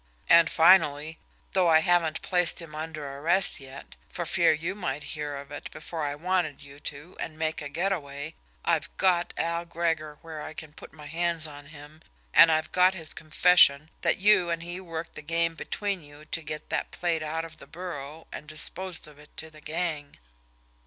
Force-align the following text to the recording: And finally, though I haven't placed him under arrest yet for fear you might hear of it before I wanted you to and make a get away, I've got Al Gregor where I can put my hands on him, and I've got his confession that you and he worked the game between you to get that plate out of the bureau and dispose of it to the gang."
And 0.29 0.49
finally, 0.49 1.19
though 1.51 1.67
I 1.67 1.77
haven't 1.81 2.23
placed 2.23 2.59
him 2.59 2.73
under 2.73 3.05
arrest 3.07 3.59
yet 3.59 3.95
for 4.09 4.25
fear 4.25 4.51
you 4.51 4.73
might 4.73 5.03
hear 5.13 5.35
of 5.35 5.51
it 5.51 5.69
before 5.69 6.03
I 6.05 6.15
wanted 6.15 6.63
you 6.63 6.79
to 6.79 7.15
and 7.19 7.37
make 7.37 7.61
a 7.61 7.69
get 7.69 7.91
away, 7.91 8.33
I've 8.65 8.89
got 8.97 9.31
Al 9.37 9.63
Gregor 9.65 10.17
where 10.23 10.41
I 10.41 10.55
can 10.55 10.73
put 10.73 10.91
my 10.91 11.05
hands 11.05 11.45
on 11.45 11.67
him, 11.67 12.01
and 12.33 12.51
I've 12.51 12.71
got 12.71 12.95
his 12.95 13.13
confession 13.13 13.91
that 14.01 14.17
you 14.17 14.49
and 14.49 14.63
he 14.63 14.79
worked 14.79 15.13
the 15.13 15.21
game 15.21 15.53
between 15.53 16.01
you 16.01 16.25
to 16.25 16.41
get 16.41 16.69
that 16.71 16.89
plate 16.89 17.21
out 17.21 17.45
of 17.45 17.59
the 17.59 17.67
bureau 17.67 18.25
and 18.31 18.47
dispose 18.47 19.05
of 19.05 19.19
it 19.19 19.37
to 19.37 19.51
the 19.51 19.61
gang." 19.61 20.17